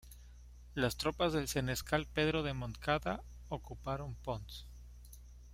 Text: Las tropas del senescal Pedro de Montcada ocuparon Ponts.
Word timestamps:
Las 0.73 0.97
tropas 0.97 1.31
del 1.31 1.47
senescal 1.47 2.07
Pedro 2.07 2.41
de 2.41 2.53
Montcada 2.55 3.21
ocuparon 3.49 4.15
Ponts. 4.15 4.65